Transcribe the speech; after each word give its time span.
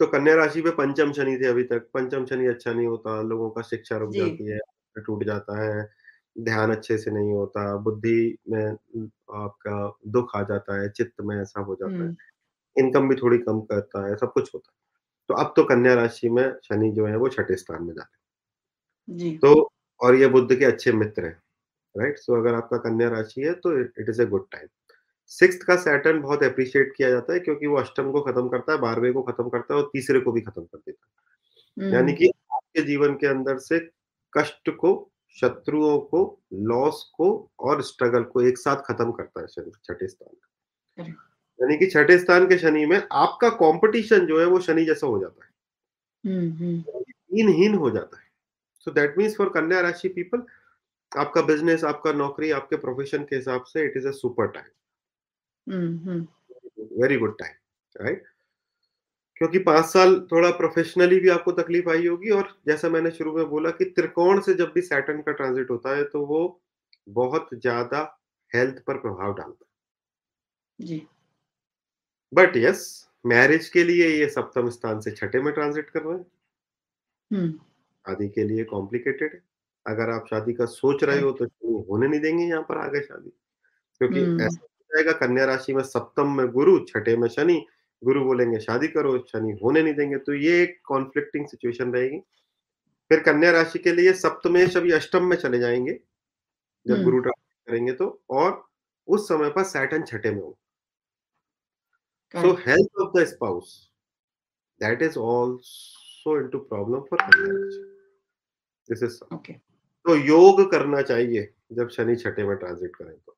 तो 0.00 0.06
कन्या 0.06 0.34
राशि 0.34 0.60
पे 0.62 0.70
पंचम 0.72 1.12
शनि 1.12 1.36
थे 1.38 1.46
अभी 1.46 1.62
तक, 1.64 1.88
पंचम 1.94 2.24
शनि 2.26 2.46
अच्छा 2.46 2.72
नहीं 2.72 2.86
होता, 2.86 3.20
लोगों 3.22 3.50
का 3.50 3.62
शिक्षा 3.62 3.96
रुक 3.96 4.12
जी। 4.12 4.18
जाती 4.18 4.50
है, 4.50 4.58
टूट 4.96 5.24
जाता 5.24 5.58
है, 5.62 5.84
ध्यान 6.36 6.70
अच्छे 6.70 6.98
से 6.98 7.10
नहीं 7.10 7.32
होता, 7.32 7.76
बुद्धि 7.78 8.36
में 8.48 8.64
आपका 9.36 9.76
दुःख 10.08 10.36
आ 10.36 10.42
जाता 10.44 10.80
है, 10.82 10.88
चित्त 10.90 11.14
में 11.22 11.36
ऐसा 11.38 11.60
हो 11.60 11.74
जाता 11.74 12.04
है, 12.04 12.10
हुँ। 12.10 12.16
इनकम 12.76 13.08
भी 13.08 13.16
थोड़ी 13.16 13.38
कम 13.40 13.60
करता 13.66 14.06
है, 14.08 14.16
सब 14.16 14.32
कुछ 14.32 14.54
होता 14.54 14.70
है। 14.70 14.76
तो 15.28 15.34
अब 15.44 15.52
तो 15.56 15.64
कन्या 15.64 15.94
राशि 15.94 16.28
में 16.30 16.44
शनि 16.64 16.90
जो 16.92 17.06
है 17.06 17.16
वो 17.18 17.28
छठे 17.30 17.56
स्थान 17.56 17.82
में 17.84 17.94
जाते 17.94 18.00
रहे 18.06 18.18
हैं। 18.18 18.22
जी। 19.08 19.44
तो 19.44 19.70
और 20.00 20.14
ये 20.14 20.26
बुध 20.28 20.54
के 20.58 20.64
अच्छे 20.64 20.92
मित्र 20.92 21.24
हैं, 21.24 21.40
राइट? 21.94 22.18
सो 22.18 22.40
अगर 22.40 22.54
आपका 22.54 22.78
कन्या 22.80 23.08
राशि 23.10 23.42
है 23.42 23.52
तो 23.56 23.78
it 23.80 23.92
it 24.00 24.08
is 24.10 24.22
a 24.22 24.26
good 24.26 24.46
time. 24.52 24.68
6th 25.28 25.64
का 25.64 25.76
सैटर्न 25.76 26.20
बहुत 26.20 26.42
एप्रिशिएट 26.42 26.94
किया 26.96 27.10
जाता 27.10 27.32
है 27.32 27.40
क्योंकि 27.40 27.66
वो 27.66 27.76
अष्टम 27.76 28.12
को 28.12 28.20
खत्म 28.20 28.48
करता 28.48 28.72
है, 28.72 28.78
12वें 28.78 29.12
को 29.12 29.22
खत्म 29.22 29.48
करता 29.48 29.74
है 29.74 29.80
और 29.82 29.90
तीसरे 29.92 30.20
को 30.20 30.32
भी 30.32 30.40
खत्म 30.40 30.62
कर 30.62 30.78
देता 30.78 31.06
है। 31.06 31.92
यानी 31.92 32.12
कि 32.12 32.26
आपके 32.52 32.82
जीवन 32.82 33.14
के 33.14 33.26
अंदर 33.26 33.58
से 33.58 33.78
कष्ट 34.38 34.70
को, 34.70 35.10
शत्रुओं 35.40 35.98
को, 35.98 36.40
लॉस 36.52 37.12
को 37.14 37.50
और 37.60 37.82
स्ट्रगल 37.82 38.22
को 38.22 38.42
एक 38.42 38.58
साथ 38.58 38.76
खत्म 38.76 39.12
करता 39.12 39.40
है 39.40 39.46
शनि 39.46 39.72
छठे 39.84 40.08
स्थान। 40.08 40.36
यानी 41.60 41.76
कि 41.76 41.86
छठे 41.86 42.18
स्थान 42.18 42.48
के 42.48 42.58
शनि 42.58 42.86
में 42.86 43.02
आपका 43.12 43.48
कॉम्पिटिशन 43.48 44.26
जो 44.26 44.40
है 44.40 44.46
वो 44.46 44.60
शनि 44.60 44.84
जैसा 44.84 45.06
हो 45.06 45.18
जाता 45.18 45.44
है। 45.44 45.50
हुँ, 46.24 46.58
हुँ। 46.58 46.84
हीन-हीन 47.10 47.74
हो 47.74 47.90
जाता 47.90 48.16
है। 48.16 48.24
सो 48.78 48.90
दैट 48.90 49.18
मीन्स 49.18 49.36
फॉर 49.36 49.48
कन्या 49.48 49.80
राशि 49.80 50.08
पीपल 50.08 50.42
आपका 51.18 51.42
बिज़नेस, 51.42 51.84
आपका 51.84 52.12
नौकरी, 52.12 52.50
आपके 52.50 52.76
प्रोफ़ेशन 52.76 53.24
के 53.24 53.36
हिसाब 53.36 53.62
से 53.62 53.84
it 53.84 53.92
is 53.96 54.08
a 54.08 54.10
super 54.10 54.46
time. 54.46 54.66
Very 55.66 57.16
good 57.16 57.38
time, 57.38 57.54
right? 57.94 58.24
क्योंकि 59.36 59.58
पाँच 59.58 59.84
साल 59.84 60.14
थोड़ा 60.32 60.50
प्रोफ़ेशनली 60.50 61.18
भी 61.20 61.28
आपको 61.28 61.52
तकलीफ़ 61.52 61.88
आई 61.90 62.06
होगी 62.06 62.30
और 62.30 62.48
जैसा 62.66 62.88
मैंने 62.88 63.10
शुरू 63.10 63.32
में 63.32 63.48
बोला 63.50 63.70
कि 63.70 63.84
त्रिकोण 63.86 64.40
से 64.40 64.54
जब 64.54 64.72
भी 64.74 64.80
सैटर्न 64.82 65.22
का 65.22 65.32
ट्रांज़िट 65.32 65.70
होता 65.70 65.96
है, 65.96 66.04
तो 66.04 66.26
वो 66.26 66.60
बहुत 67.06 67.48
ज़्यादा 67.54 68.00
हेल्थ 68.52 68.82
पर 68.86 68.98
प्रभाव 68.98 69.32
डालता 69.34 69.64
है। 70.78 70.86
जी। 70.86 71.06
बट 72.32 72.56
यस 72.56 73.08
मैरिज 73.24 73.68
के 73.68 73.84
लिए 73.84 74.08
ये 74.08 74.28
सप्तम 74.28 74.68
स्थान 74.70 75.00
से 75.00 75.10
छठे 75.10 75.40
में 75.40 75.52
ट्रांज़िट 75.54 75.90
कर 75.90 76.02
रहे 76.02 76.14
हैं 76.14 76.24
शादी 78.04 78.28
के 78.28 78.44
लिए 78.44 78.64
कॉम्प्लिकेटेड 78.64 79.32
है। 79.34 79.40
अगर 79.86 80.10
आप 80.10 80.26
शादी 80.30 80.52
का 80.52 80.66
सोच 80.66 81.04
रहे 81.04 81.20
हो 81.20 81.30
तो 81.32 81.46
शनि 81.46 81.84
होने 81.90 82.08
नहीं 82.08 82.20
देंगे 82.20 82.44
यहाँ 82.44 82.62
पर 82.62 82.78
आगे 82.78 83.00
शादी। 83.00 83.30
क्योंकि 84.00 84.20
ऐसा 84.44 84.60
हो 84.60 84.68
जाएगा 84.94 85.12
कन्या 85.12 85.44
राशि 85.44 85.72
में 85.74 85.82
सप्तम 85.84 86.36
में 86.36 86.46
गुरु, 86.48 86.78
छठे 86.88 87.16
में 87.16 87.28
शनि, 87.28 87.66
गुरु 88.02 88.24
बोलेंगे 88.24 88.60
शादी 88.60 88.88
करो, 88.88 89.18
शनि 89.28 89.58
होने 89.64 89.82
नहीं 89.82 89.94
देंगे, 89.94 90.18
तो 90.18 90.34
ये 90.34 90.62
एक 90.62 90.80
कॉन्फ्लिक्टिंग 90.86 91.46
सिचुएशन 91.46 91.92
रहेगी। 91.92 92.20
फिर 93.10 93.20
कन्या 93.20 93.50
राशि 93.50 93.78
के 93.78 93.92
लिए 93.92 94.12
सप्तमेश 94.14 94.76
अभी 94.76 94.92
अष्टम 94.92 95.24
में 95.24 95.36
चले 95.36 95.58
जाएँगे, 95.58 95.98
जब 96.86 97.02
गुरु 97.02 97.20
ट्रांज़िट 97.20 97.70
करेंगे 97.70 97.92
तो 97.92 98.06
और 98.30 98.64
उस 99.08 99.28
समय 99.28 99.50
पर 99.50 99.64
सैटर्न 99.64 100.04
छठे 100.04 100.30
में 100.30 100.42
होगा। 100.42 100.56
Health 102.34 102.92
of 102.96 103.12
the 103.12 103.26
spouse, 103.26 103.90
that 104.80 105.02
is 105.02 105.16
also 105.16 106.34
into 106.36 106.60
problem 106.70 107.04
for 107.08 107.18
कन्या 107.20 107.52
राशि। 107.52 107.84
दिस 108.88 109.02
इज़ 109.02 109.18
तो 110.06 110.16
योग 110.16 110.70
करना 110.70 111.02
चाहिए 111.02 111.48
जब 111.72 111.88
शनि 111.88 112.16
छठे 112.16 112.44
में 112.44 112.56
ट्रांज़िट 112.56 112.96
करें 112.96 113.16
तो। 113.16 113.36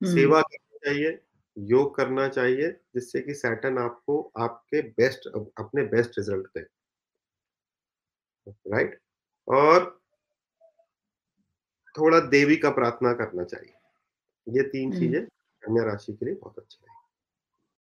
हुँ। 0.00 0.10
सेवा 0.10 0.40
चाहिए, 0.84 1.18
योग 1.56 1.94
करना 1.96 2.28
चाहिए 2.28 2.70
जिससे 2.94 3.20
कि 3.20 3.34
सैटर्न 3.34 3.78
आपको 3.78 4.20
आपके 4.40 4.82
बेस्ट 4.92 5.28
अपने 5.28 5.84
बेस्ट 5.88 6.18
रिज़ल्ट 6.18 6.46
दे, 6.58 6.66
राइट? 8.66 8.98
और 9.48 9.90
थोड़ा 11.94 12.18
देवी 12.26 12.56
का 12.56 12.70
प्रार्थना 12.70 13.12
करना 13.14 13.44
चाहिए। 13.44 13.74
ये 14.46 14.62
तीन 14.68 14.92
चीज़ें 14.92 15.24
कन्या 15.62 15.84
राशि 15.84 16.12
के 16.14 16.26
लिए 16.26 16.34
बहुत 16.34 16.58
अच्छी 16.58 16.78
रहेंगी। 16.78 17.03